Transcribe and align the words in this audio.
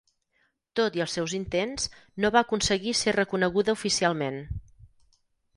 Tot 0.79 0.95
i 0.99 1.03
els 1.05 1.13
seus 1.17 1.35
intents, 1.39 1.85
no 2.25 2.33
va 2.37 2.43
aconseguir 2.47 2.97
ser 3.03 3.15
reconeguda 3.19 3.77
oficialment. 3.79 4.45